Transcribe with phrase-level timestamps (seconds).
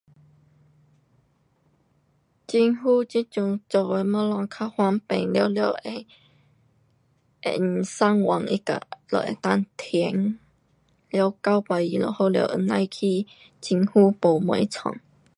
[2.51, 6.07] 很好，这阵做的东西较方便，全部会
[7.43, 10.39] um 上网它哪里可以填，
[11.11, 13.27] 了交上就好了，不用去
[13.61, 14.97] 政府部门弄。